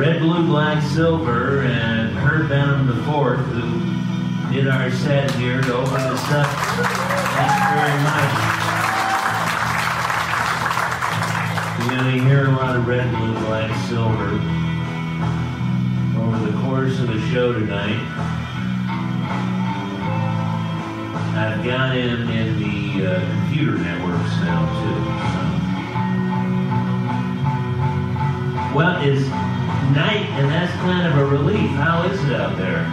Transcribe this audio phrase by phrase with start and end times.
[0.00, 5.74] Red, Blue, Black, Silver, and Herb Benham the Fourth, who did our set here to
[5.74, 6.48] open us up.
[6.78, 7.44] You
[7.76, 8.32] very much.
[11.84, 14.40] You're going to hear a lot of red, blue, black, silver
[16.18, 18.00] over the course of the show tonight.
[21.36, 24.96] I've got him in the uh, computer networks now, too.
[28.70, 28.74] So.
[28.74, 29.49] Well, it's
[29.94, 31.70] night, and that's kind of a relief.
[31.70, 32.84] How is it out there?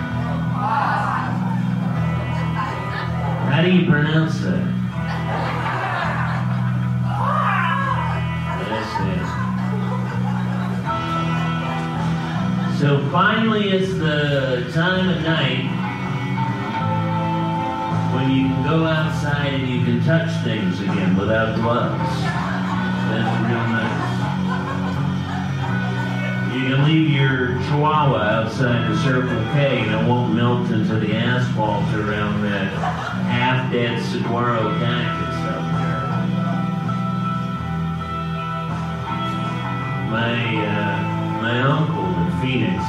[3.49, 4.77] How do you pronounce that?
[12.79, 15.65] So finally, it's the time of night
[18.13, 22.21] when you can go outside and you can touch things again without gloves.
[23.09, 24.06] That's real nice.
[26.67, 31.85] You leave your chihuahua outside the Circle K and it won't melt into the asphalt
[31.93, 32.73] around that
[33.23, 36.03] half-dead saguaro cactus up there.
[40.11, 40.35] My,
[40.67, 42.83] uh, my uncle in Phoenix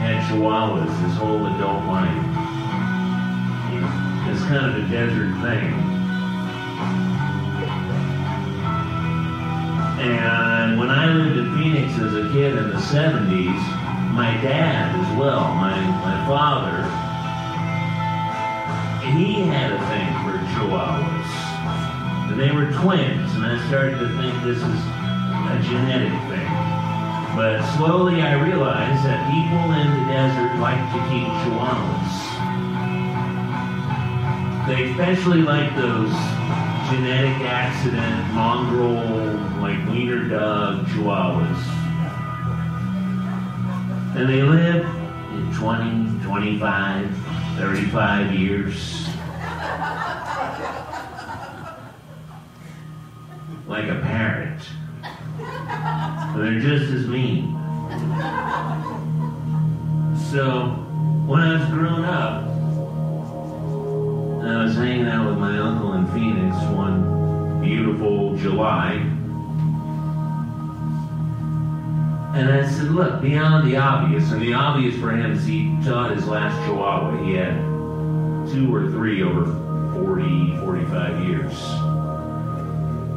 [0.00, 2.26] had chihuahuas his whole adult life.
[4.32, 5.74] It's kind of a desert thing.
[10.00, 13.60] And when I lived in Phoenix as a kid in the 70s,
[14.12, 15.72] my dad as well, my,
[16.04, 16.84] my father,
[19.16, 21.30] he had a thing for chihuahuas.
[22.30, 24.80] And they were twins, and I started to think this is
[25.48, 26.52] a genetic thing.
[27.34, 32.16] But slowly I realized that people in the desert like to keep chihuahuas.
[34.68, 36.12] They especially like those
[36.90, 38.94] genetic accident, mongrel,
[39.60, 41.62] like wiener dog chihuahuas.
[44.16, 44.84] And they live
[45.32, 47.16] in 20, 25,
[47.58, 49.06] 35 years.
[53.68, 54.60] Like a parrot.
[56.36, 57.52] They're just as mean.
[60.32, 60.70] So,
[61.26, 62.49] when I was growing up,
[64.70, 68.92] was hanging out with my uncle in Phoenix one beautiful July.
[72.36, 76.14] And I said, look, beyond the obvious, and the obvious for him is he taught
[76.14, 77.20] his last Chihuahua.
[77.24, 77.56] He had
[78.52, 79.46] two or three over
[80.04, 81.52] 40, 45 years.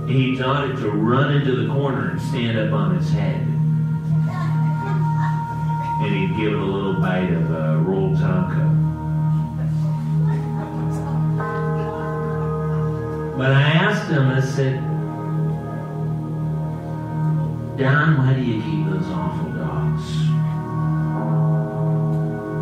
[0.09, 3.41] He taught it to run into the corner and stand up on its head.
[6.01, 8.82] And he'd give it a little bite of uh, rolled tonka.
[13.35, 14.75] But I asked him, I said,
[17.77, 20.07] Don, why do you keep those awful dogs?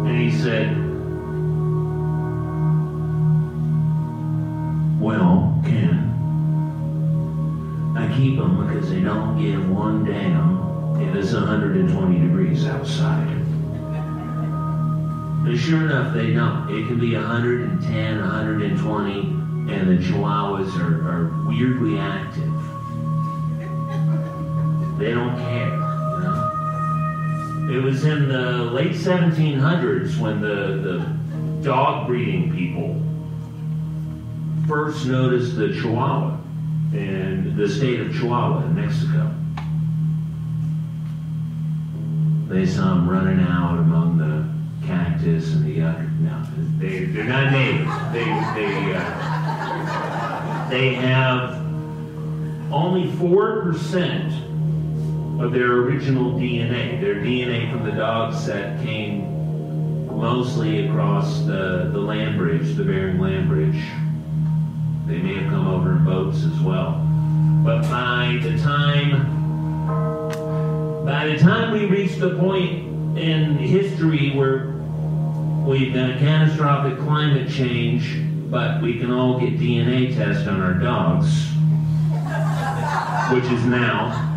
[0.08, 0.78] And he said,
[5.02, 6.08] Well, Ken,
[7.98, 13.28] I keep them because they don't give one damn if it's 120 degrees outside.
[15.46, 16.70] And sure enough, they don't.
[16.70, 19.31] It can be 110, 120,
[19.72, 22.52] and the chihuahuas are, are weirdly active.
[24.97, 27.72] They don't care, you know.
[27.72, 33.02] It was in the late 1700s when the, the dog breeding people
[34.68, 36.41] first noticed the chihuahua
[36.94, 39.34] in the state of Chihuahua in Mexico.
[42.50, 46.09] They saw them running out among the cactus and the yucca.
[46.20, 46.44] No,
[46.79, 47.91] they, they're not natives.
[48.12, 49.30] They, they, uh,
[50.72, 51.56] they have
[52.72, 57.02] only 4% of their original DNA.
[57.02, 63.20] Their DNA from the dog set came mostly across the, the land bridge, the Bering
[63.20, 63.84] Land Bridge.
[65.08, 67.06] They may have come over in boats as well.
[67.66, 69.40] But by the time
[71.06, 74.67] by the time we reach the point in history where
[75.66, 81.48] we've a catastrophic climate change, but we can all get DNA tests on our dogs.
[83.32, 84.28] which is now.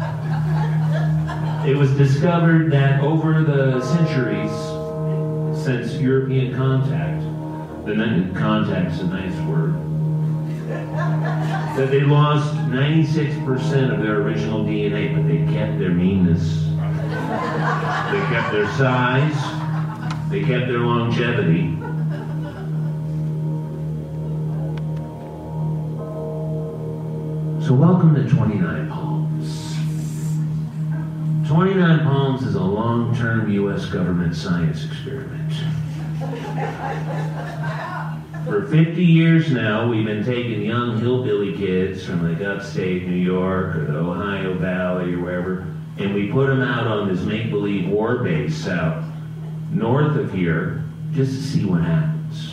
[1.67, 4.53] It was discovered that over the centuries
[5.65, 7.23] since European contact,
[7.85, 7.95] the
[8.39, 9.75] contact's a nice word,
[11.77, 16.63] that they lost 96% of their original DNA, but they kept their meanness.
[18.13, 20.31] They kept their size.
[20.31, 21.77] They kept their longevity.
[27.67, 29.75] So welcome to 29 Palms.
[31.49, 33.87] 29 Palms is a long-term U.S.
[33.87, 35.51] government science experiment.
[38.45, 43.77] For 50 years now, we've been taking young hillbilly kids from like upstate New York
[43.77, 45.67] or the Ohio Valley or wherever,
[45.97, 49.03] and we put them out on this make-believe war base out
[49.71, 52.53] north of here just to see what happens.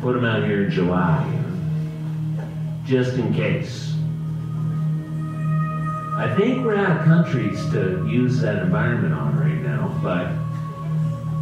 [0.00, 1.35] Put them out here in July,
[2.86, 3.92] just in case.
[6.16, 10.30] I think we're out of countries to use that environment on right now, but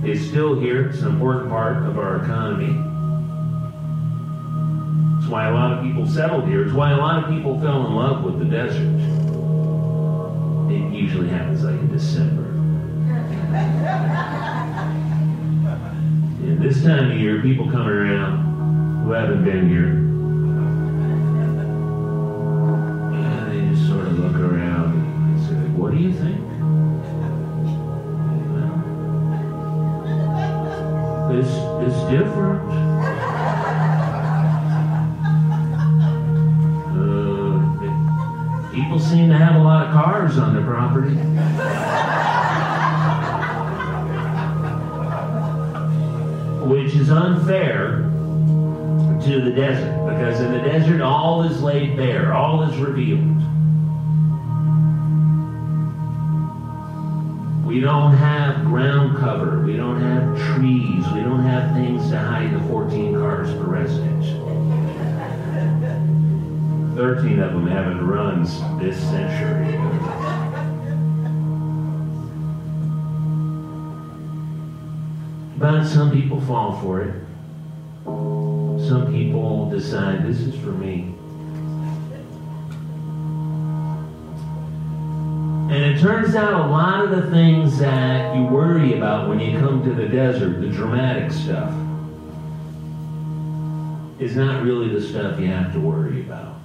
[0.09, 0.89] it's still here.
[0.89, 2.73] It's an important part of our economy.
[5.19, 6.65] It's why a lot of people settled here.
[6.65, 8.89] It's why a lot of people fell in love with the desert.
[10.73, 12.43] It usually happens like in December.
[16.45, 20.04] And this time of year, people coming around who haven't been here,
[26.05, 26.41] you think?"
[31.37, 31.49] It's
[31.83, 32.63] it's different.
[36.95, 37.53] Uh,
[38.73, 41.17] people seem to have a lot of cars on their property.
[46.69, 48.11] which is unfair
[49.23, 53.54] to the desert because in the desert all is laid bare, all is revealed.
[57.75, 62.55] We don't have ground cover, we don't have trees, we don't have things to hide
[62.55, 64.25] the 14 cars per resident.
[66.95, 69.77] 13 of them haven't runs this century.
[75.59, 77.15] But some people fall for it.
[78.87, 81.13] Some people decide this is for me.
[85.95, 89.85] It turns out a lot of the things that you worry about when you come
[89.85, 91.71] to the desert, the dramatic stuff,
[94.19, 96.59] is not really the stuff you have to worry about.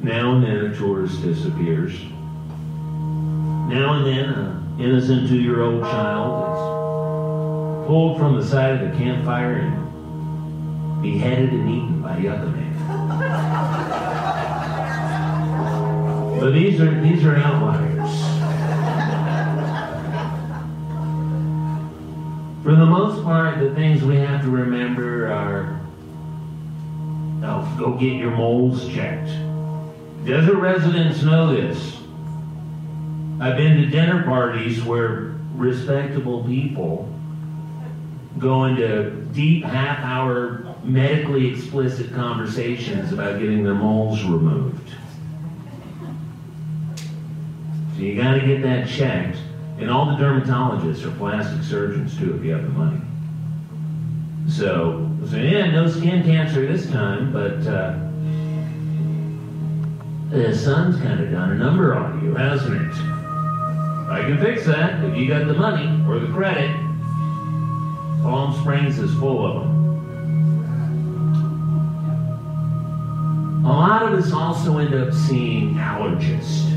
[0.00, 2.00] Now and then a tourist disappears.
[3.68, 6.44] Now and then an innocent two-year-old child
[7.82, 12.57] is pulled from the side of the campfire and beheaded and eaten by Yucca
[16.40, 18.10] But these are these are outliers.
[22.62, 25.80] For the most part, the things we have to remember are
[27.42, 29.30] oh, go get your moles checked.
[30.24, 31.96] Desert residents know this.
[33.40, 37.12] I've been to dinner parties where respectable people
[38.38, 44.92] go into deep half hour medically explicit conversations about getting their moles removed.
[47.98, 49.38] So you got to get that checked.
[49.80, 53.00] And all the dermatologists are plastic surgeons too, if you have the money.
[54.48, 57.98] So, so yeah, no skin cancer this time, but uh,
[60.30, 62.94] the sun's kind of done a number on you, hasn't it?
[64.08, 66.70] I can fix that if you got the money or the credit.
[68.22, 69.74] Palm Springs is full of them.
[73.66, 76.67] A lot of us also end up seeing allergists.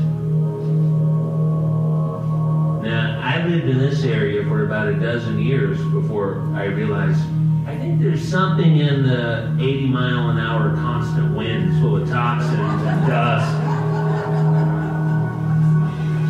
[2.82, 7.20] Now, I lived in this area for about a dozen years before I realized
[7.64, 12.58] I think there's something in the 80 mile an hour constant winds full of toxins
[12.58, 13.52] and dust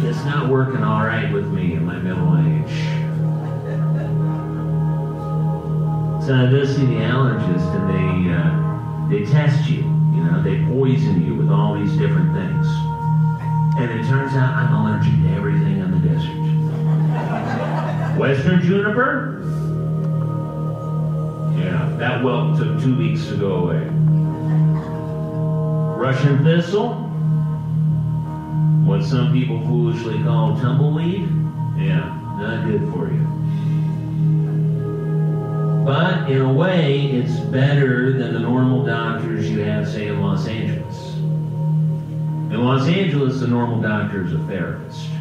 [0.02, 2.70] that's not working all right with me in my middle age.
[6.26, 9.78] So I go see the allergist and they uh, they test you.
[9.78, 12.66] You know, they poison you with all these different things.
[13.78, 15.61] And it turns out I'm allergic to everything.
[18.22, 19.40] Western juniper?
[21.58, 23.84] Yeah, that whelp took two weeks to go away.
[25.98, 26.94] Russian thistle?
[28.86, 31.22] What some people foolishly call tumbleweed?
[31.76, 33.26] Yeah, not good for you.
[35.84, 40.46] But in a way, it's better than the normal doctors you have, say, in Los
[40.46, 41.14] Angeles.
[41.16, 45.11] In Los Angeles, the normal doctor is a therapist.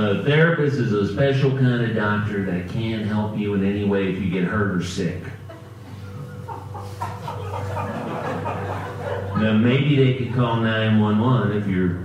[0.00, 4.10] A therapist is a special kind of doctor that can help you in any way
[4.10, 5.22] if you get hurt or sick.
[9.36, 12.02] Now, maybe they could call 911 if you're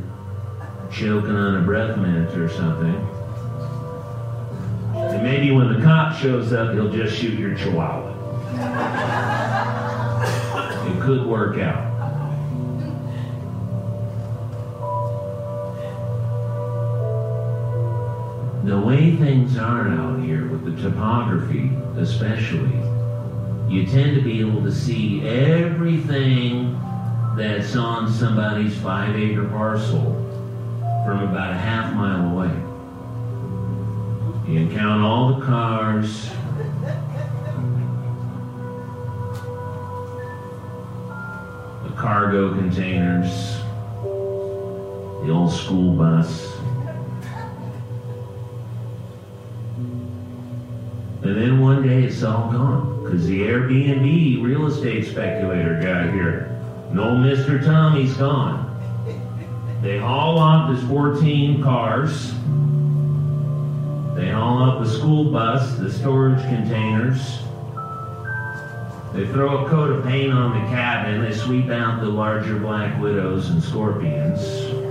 [0.92, 2.96] choking on a breath mint or something.
[4.94, 8.12] And maybe when the cop shows up, he'll just shoot your chihuahua.
[10.92, 11.95] It could work out.
[18.66, 22.74] The way things are out here with the topography, especially,
[23.70, 26.72] you tend to be able to see everything
[27.38, 30.02] that's on somebody's five acre parcel
[31.06, 32.50] from about a half mile away.
[34.52, 36.32] You can count all the cars.
[41.84, 43.58] The cargo containers,
[45.24, 46.56] the old school bus.
[51.36, 56.58] And then one day it's all gone because the Airbnb real estate speculator got here.
[56.94, 57.62] No Mr.
[57.62, 58.72] Tommy's gone.
[59.82, 62.32] They haul off his 14 cars.
[64.16, 67.40] They haul up the school bus, the storage containers.
[69.12, 71.22] They throw a coat of paint on the cabin.
[71.22, 74.85] They sweep out the larger black widows and scorpions.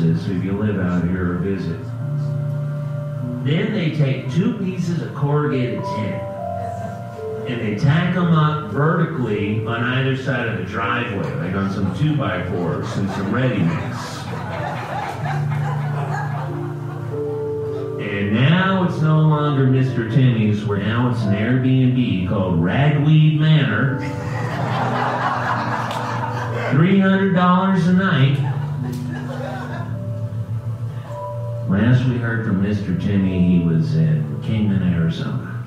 [0.00, 1.80] This if you live out here or visit.
[3.44, 6.20] Then they take two pieces of corrugated tin
[7.48, 11.96] and they tack them up vertically on either side of the driveway, like on some
[11.96, 14.16] two by fours and some ready mix.
[18.02, 20.12] And now it's no longer Mr.
[20.12, 24.00] Timmy's, where now it's an Airbnb called Ragweed Manor.
[26.72, 28.45] $300 a night.
[31.76, 32.98] Last we heard from Mr.
[32.98, 35.62] Timmy, he was in Kingman, Arizona.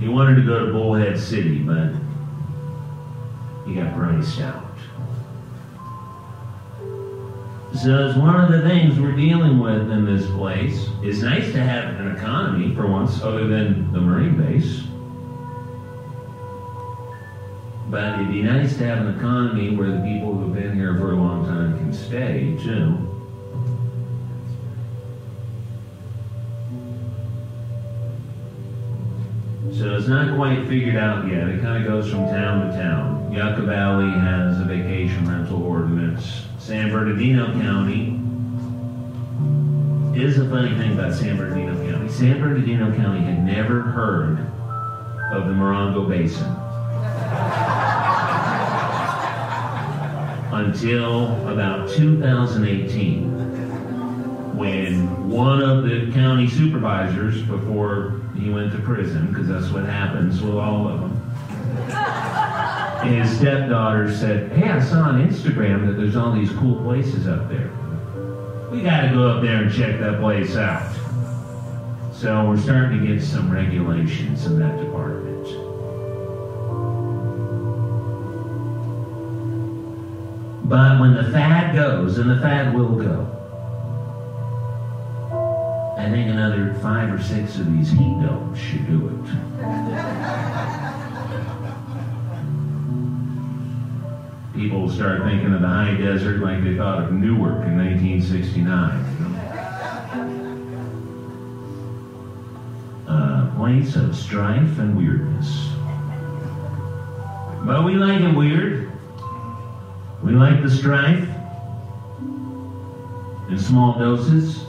[0.00, 1.92] He wanted to go to Bullhead City, but
[3.64, 4.74] he got priced out.
[7.80, 10.88] So it's one of the things we're dealing with in this place.
[11.00, 14.82] It's nice to have an economy for once, other than the Marine base.
[17.92, 21.12] But it'd be nice to have an economy where the people who've been here for
[21.12, 22.96] a long time can stay, too.
[29.76, 31.48] So it's not quite figured out yet.
[31.48, 33.30] It kind of goes from town to town.
[33.30, 36.46] Yucca Valley has a vacation rental ordinance.
[36.58, 38.18] San Bernardino County
[40.18, 42.08] is a funny thing about San Bernardino County.
[42.10, 44.38] San Bernardino County had never heard
[45.34, 46.56] of the Morongo Basin
[50.52, 53.32] until about 2018
[54.56, 60.42] when one of the county supervisors, before he went to prison, because that's what happens
[60.42, 61.18] with all of them,
[63.08, 67.48] his stepdaughter said, Hey, I saw on Instagram that there's all these cool places up
[67.48, 67.70] there.
[68.70, 70.94] We got to go up there and check that place out.
[72.12, 74.91] So we're starting to get some regulations in that department.
[80.72, 83.28] But when the fad goes, and the fad will go,
[85.98, 89.20] I think another five or six of these heat domes should do it.
[94.54, 99.04] People start thinking of the high desert like they thought of Newark in 1969.
[103.08, 105.68] A uh, place of strife and weirdness.
[107.66, 108.91] But we like it weird.
[110.32, 111.28] We like the strife
[113.50, 114.64] in small doses.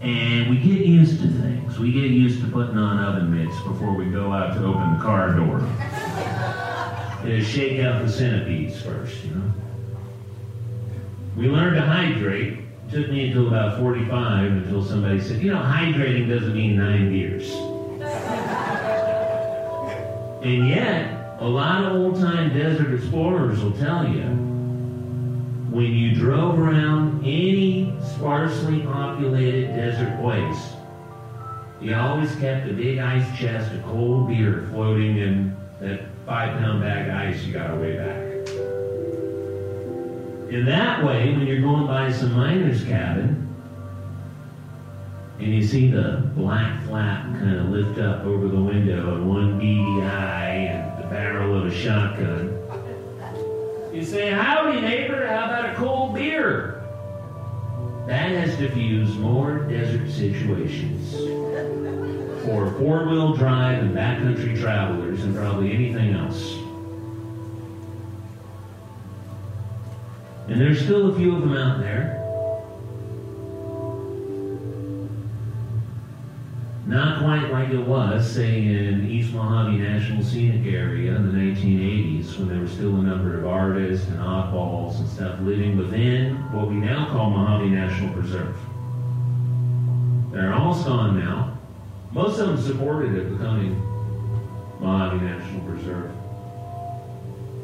[0.00, 1.76] And we get used to things.
[1.76, 5.02] We get used to putting on oven mitts before we go out to open the
[5.02, 5.58] car door.
[7.24, 9.52] To shake out the centipedes first, you know.
[11.36, 12.58] We learned to hydrate.
[12.60, 17.12] It took me until about 45 until somebody said, you know, hydrating doesn't mean nine
[17.12, 17.50] years.
[20.44, 24.24] and yet, a lot of old time desert explorers will tell you
[25.70, 30.72] when you drove around any sparsely populated desert place,
[31.80, 36.80] you always kept a big ice chest of cold beer floating in that five pound
[36.80, 38.24] bag of ice you got away back.
[40.52, 43.44] In that way, when you're going by some miner's cabin,
[45.38, 49.56] and you see the black flap kind of lift up over the window and one
[49.58, 50.87] beady eye
[51.18, 52.56] barrel of a shotgun,
[53.92, 56.84] you say, Howdy, neighbor, how about a cold beer?
[58.06, 61.16] That has diffused more desert situations
[62.44, 66.54] for four wheel drive and backcountry travelers than probably anything else.
[70.46, 72.27] And there's still a few of them out there.
[76.88, 82.38] Not quite like it was, say, in East Mojave National Scenic Area in the 1980s,
[82.38, 86.70] when there were still a number of artists and oddballs and stuff living within what
[86.70, 88.56] we now call Mojave National Preserve.
[90.32, 91.58] They're all gone now.
[92.10, 93.74] Most of them supported it becoming
[94.80, 96.10] Mojave National Preserve.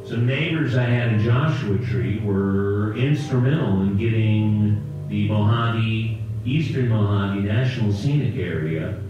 [0.07, 7.41] Some neighbors I had in Joshua Tree were instrumental in getting the Mojave, Eastern Mojave
[7.41, 9.01] National Scenic Area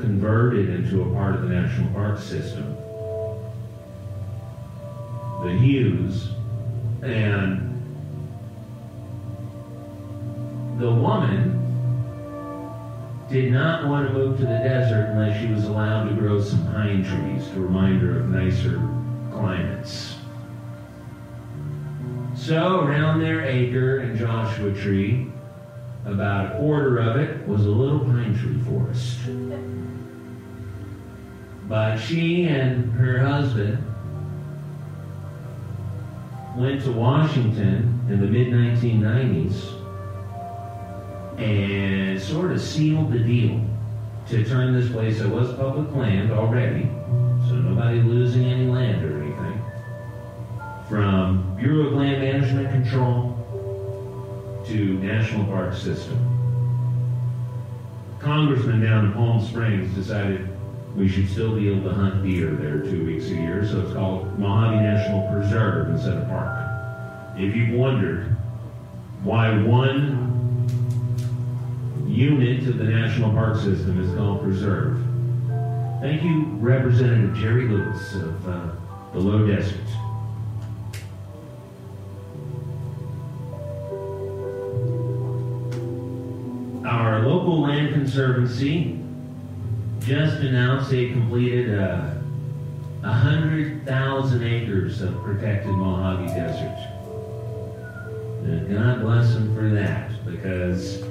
[0.00, 2.76] converted into a part of the national park system.
[5.42, 6.30] The Hughes
[7.02, 7.66] and
[10.78, 11.56] the woman
[13.30, 16.66] did not want to move to the desert unless she was allowed to grow some
[16.72, 18.80] pine trees to remind her of nicer
[19.30, 20.16] climates.
[22.34, 25.30] So, around their acre and Joshua Tree,
[26.04, 29.18] about a quarter of it was a little pine tree forest.
[31.68, 33.84] But she and her husband
[36.56, 39.76] went to Washington in the mid 1990s
[41.38, 43.64] and sort of sealed the deal
[44.28, 46.90] to turn this place that was public land already,
[47.48, 49.62] so nobody losing any land or anything,
[50.88, 53.39] from Bureau of Land Management Control
[54.70, 56.16] to National Park System.
[58.20, 60.48] Congressman down in Palm Springs decided
[60.94, 63.92] we should still be able to hunt deer there two weeks a year, so it's
[63.92, 67.36] called Mojave National Preserve instead of park.
[67.36, 68.36] If you've wondered
[69.24, 70.28] why one
[72.06, 75.02] unit of the National Park System is called Preserve,
[76.00, 78.70] thank you, Representative Jerry Lewis of uh,
[79.12, 79.80] the Low Desert.
[88.00, 88.98] Conservancy
[90.00, 92.14] just announced they completed uh,
[93.02, 96.78] 100,000 acres of protected Mojave Desert.
[98.44, 101.02] And God bless them for that, because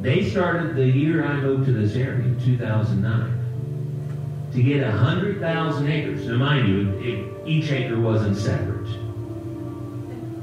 [0.00, 6.28] they started the year I moved to this area, in 2009, to get 100,000 acres.
[6.28, 8.86] Now, mind you, it, each acre wasn't separate.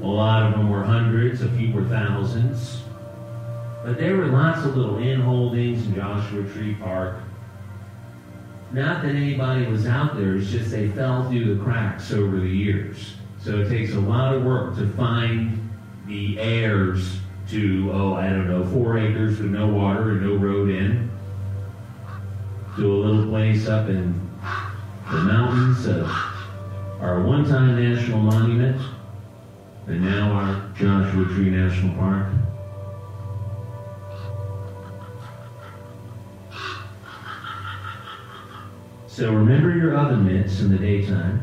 [0.02, 2.83] A lot of them were hundreds, a few were thousands.
[3.84, 7.16] But there were lots of little in holdings in Joshua Tree Park.
[8.72, 12.48] Not that anybody was out there, it's just they fell through the cracks over the
[12.48, 13.16] years.
[13.38, 15.70] So it takes a lot of work to find
[16.06, 17.18] the heirs
[17.50, 21.10] to, oh, I don't know, four acres with no water and no road in,
[22.76, 24.18] to a little place up in
[25.10, 26.06] the mountains of
[27.00, 28.80] our one time national monument,
[29.86, 32.28] and now our Joshua Tree National Park.
[39.14, 41.40] So remember your oven mitts in the daytime.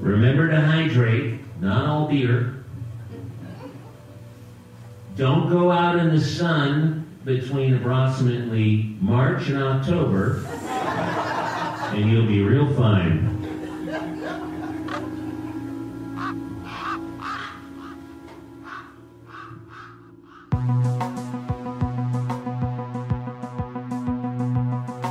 [0.00, 2.62] Remember to hydrate, not all beer.
[5.16, 10.44] Don't go out in the sun between approximately March and October,
[11.94, 13.39] and you'll be real fine.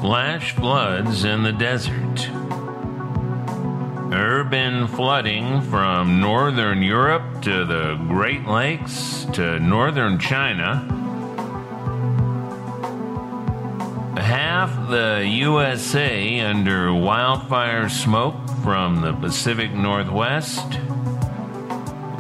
[0.02, 2.30] Flash floods in the desert.
[4.14, 10.86] Urban flooding from northern Europe to the Great Lakes to northern China.
[14.18, 20.80] Half the USA under wildfire smoke from the Pacific Northwest.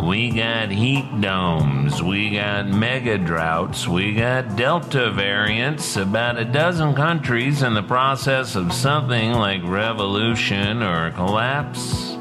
[0.01, 6.95] We got heat domes, we got mega droughts, we got Delta variants, about a dozen
[6.95, 12.13] countries in the process of something like revolution or collapse.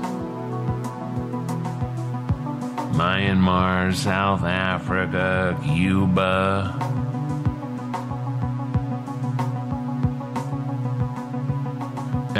[2.99, 7.08] Myanmar, South Africa, Cuba.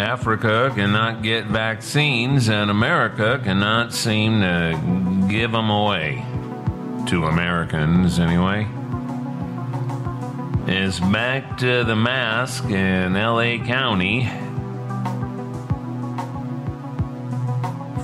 [0.09, 6.25] Africa cannot get vaccines, and America cannot seem to give them away.
[7.09, 8.67] to Americans anyway,
[10.67, 14.31] It's back to the mask in LA County.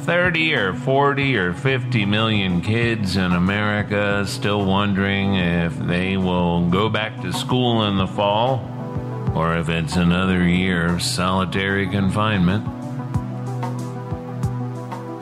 [0.04, 6.90] 30 or 40 or 50 million kids in America still wondering if they will go
[6.90, 8.73] back to school in the fall
[9.34, 12.66] or if it's another year of solitary confinement.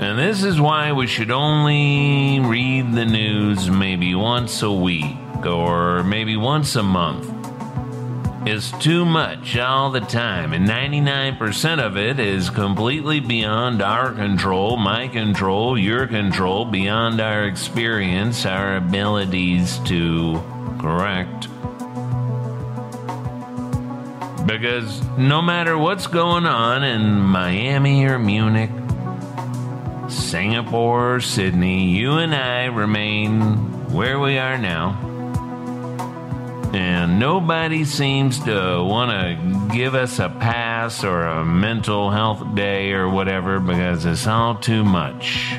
[0.01, 6.03] And this is why we should only read the news maybe once a week or
[6.03, 7.33] maybe once a month.
[8.45, 14.77] It's too much all the time, and 99% of it is completely beyond our control,
[14.77, 20.43] my control, your control, beyond our experience, our abilities to
[20.81, 21.47] correct.
[24.47, 28.71] Because no matter what's going on in Miami or Munich,
[30.09, 35.11] Singapore or Sydney, you and I remain where we are now
[36.73, 42.93] and nobody seems to want to give us a pass or a mental health day
[42.93, 45.55] or whatever because it's all too much.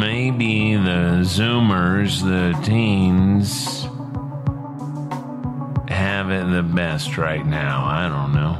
[0.00, 3.82] Maybe the Zoomers, the teens,
[5.92, 7.84] have it the best right now.
[7.84, 8.56] I don't know.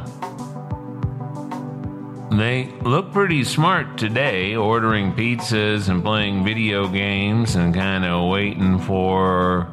[2.36, 8.78] They look pretty smart today, ordering pizzas and playing video games and kind of waiting
[8.78, 9.66] for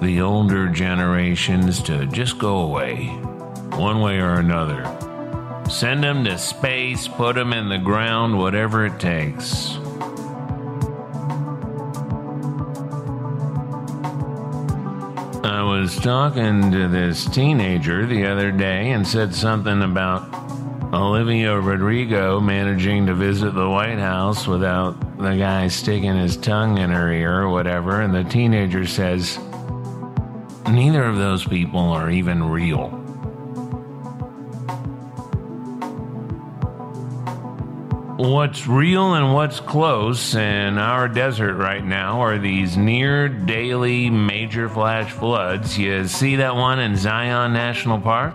[0.00, 3.06] the older generations to just go away,
[3.76, 4.84] one way or another.
[5.68, 9.78] Send them to space, put them in the ground, whatever it takes.
[15.80, 20.22] Was talking to this teenager the other day and said something about
[20.94, 26.90] Olivia Rodrigo managing to visit the White House without the guy sticking his tongue in
[26.90, 29.40] her ear or whatever, and the teenager says,
[30.70, 33.03] Neither of those people are even real.
[38.24, 44.66] What's real and what's close in our desert right now are these near daily major
[44.66, 45.76] flash floods.
[45.76, 48.34] You see that one in Zion National Park?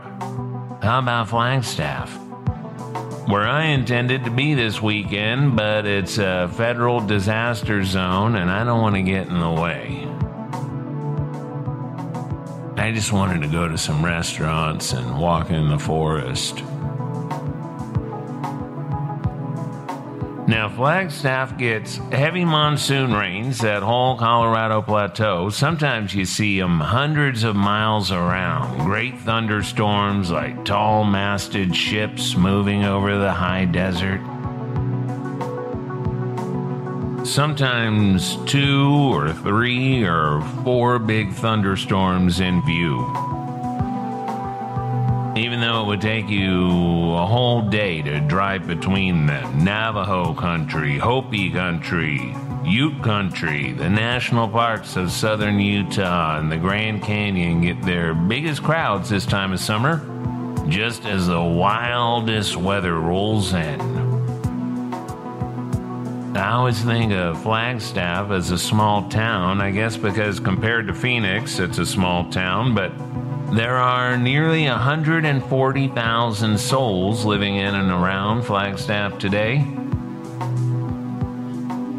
[0.84, 2.16] How about Flagstaff?
[3.28, 8.64] where I intended to be this weekend, but it's a federal disaster zone and I
[8.64, 10.08] don't want to get in the way.
[12.78, 16.64] I just wanted to go to some restaurants and walk in the forest.
[20.50, 25.52] Now, Flagstaff gets heavy monsoon rains, that whole Colorado plateau.
[25.52, 28.80] Sometimes you see them hundreds of miles around.
[28.80, 34.22] Great thunderstorms like tall masted ships moving over the high desert.
[37.28, 43.39] Sometimes two or three or four big thunderstorms in view
[45.76, 52.36] it would take you a whole day to drive between them Navajo country, Hopi country,
[52.64, 58.64] Ute country, the national parks of southern Utah, and the Grand Canyon get their biggest
[58.64, 59.98] crowds this time of summer,
[60.70, 63.80] just as the wildest weather rolls in.
[66.36, 71.60] I always think of Flagstaff as a small town, I guess because compared to Phoenix,
[71.60, 72.92] it's a small town, but
[73.52, 79.66] there are nearly 140,000 souls living in and around Flagstaff today.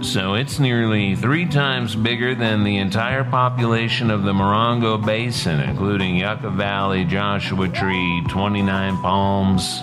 [0.02, 6.16] So it's nearly three times bigger than the entire population of the Morongo Basin, including
[6.16, 9.82] Yucca Valley, Joshua Tree, 29 Palms,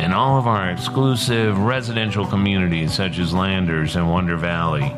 [0.00, 4.94] and all of our exclusive residential communities such as Landers and Wonder Valley.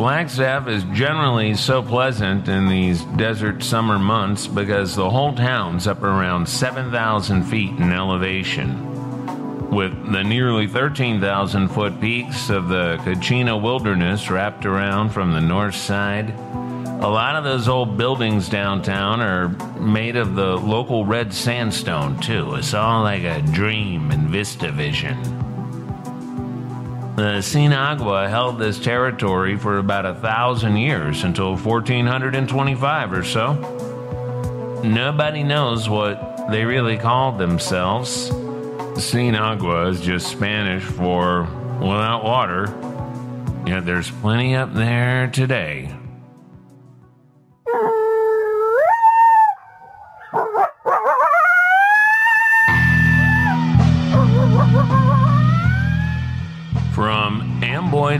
[0.00, 6.02] Flagstaff is generally so pleasant in these desert summer months because the whole town's up
[6.02, 9.68] around 7,000 feet in elevation.
[9.70, 15.76] With the nearly 13,000 foot peaks of the Kachina Wilderness wrapped around from the north
[15.76, 22.18] side, a lot of those old buildings downtown are made of the local red sandstone,
[22.20, 22.54] too.
[22.54, 25.39] It's all like a dream and vista vision.
[27.20, 33.52] The Sinagua held this territory for about a thousand years until 1425 or so.
[34.82, 38.30] Nobody knows what they really called themselves.
[38.30, 41.42] Sinagua is just Spanish for
[41.78, 42.68] without water,
[43.66, 45.94] yet there's plenty up there today.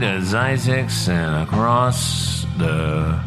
[0.01, 3.23] To Zzyzx and across the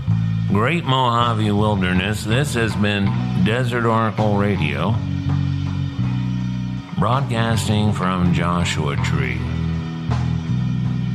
[0.48, 3.04] Great Mojave Wilderness, this has been
[3.44, 4.96] Desert Oracle Radio,
[6.98, 9.38] broadcasting from Joshua Tree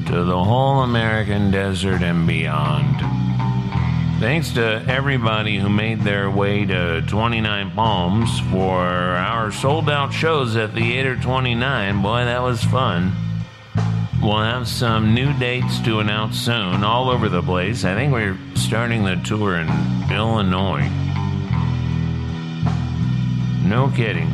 [0.06, 2.96] to the whole American desert and beyond.
[4.22, 10.56] Thanks to everybody who made their way to 29 Palms for our sold out shows
[10.56, 12.02] at Theater 29.
[12.02, 13.29] Boy, that was fun.
[14.22, 17.86] We'll have some new dates to announce soon all over the place.
[17.86, 19.70] I think we're starting the tour in
[20.12, 20.90] Illinois.
[23.64, 24.30] No kidding.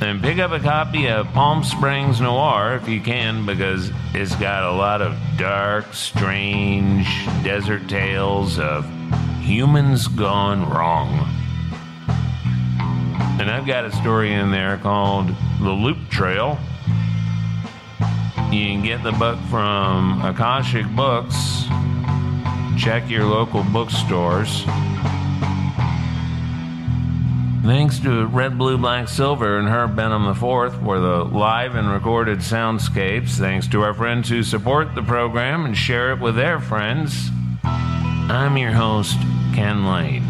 [0.00, 4.64] And pick up a copy of Palm Springs Noir if you can, because it's got
[4.64, 7.06] a lot of dark, strange
[7.44, 8.86] desert tales of
[9.40, 11.28] humans gone wrong.
[13.38, 15.28] And I've got a story in there called
[15.60, 16.58] The Loop Trail.
[18.52, 21.66] You can get the book from Akashic Books.
[22.76, 24.64] Check your local bookstores.
[27.62, 32.40] Thanks to Red, Blue, Black, Silver and Herb Benham IV for the live and recorded
[32.40, 33.38] soundscapes.
[33.38, 37.30] Thanks to our friends who support the program and share it with their friends.
[37.62, 39.16] I'm your host,
[39.54, 40.26] Ken Layne.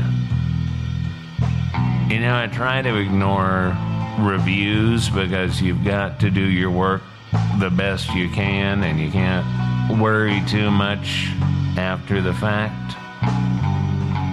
[2.10, 3.74] You know, I try to ignore
[4.18, 7.00] reviews because you've got to do your work
[7.58, 11.28] the best you can and you can't worry too much
[11.76, 12.96] after the fact.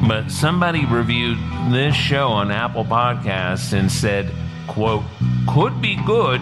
[0.07, 1.37] But somebody reviewed
[1.69, 4.31] this show on Apple Podcasts and said,
[4.67, 5.03] quote,
[5.47, 6.41] could be good,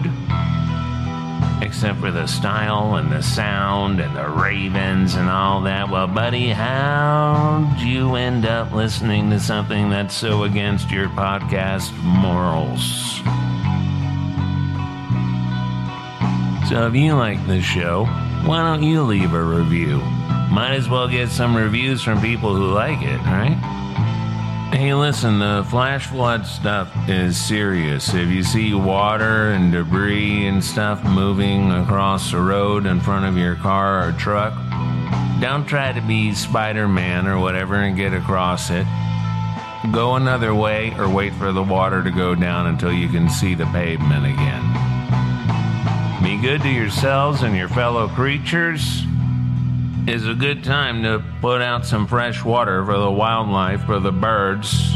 [1.62, 5.88] except for the style and the sound and the ravens and all that.
[5.90, 13.20] Well, buddy, how'd you end up listening to something that's so against your podcast morals?
[16.68, 18.06] So if you like this show,
[18.44, 19.98] why don't you leave a review?
[20.50, 23.56] Might as well get some reviews from people who like it, right?
[24.72, 28.12] Hey, listen, the flash flood stuff is serious.
[28.12, 33.38] If you see water and debris and stuff moving across the road in front of
[33.38, 34.52] your car or truck,
[35.40, 38.86] don't try to be Spider Man or whatever and get across it.
[39.92, 43.54] Go another way or wait for the water to go down until you can see
[43.54, 44.85] the pavement again.
[46.36, 49.04] Be good to yourselves and your fellow creatures
[50.06, 54.12] is a good time to put out some fresh water for the wildlife, for the
[54.12, 54.92] birds.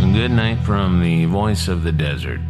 [0.00, 2.40] And good night from the voice of the desert.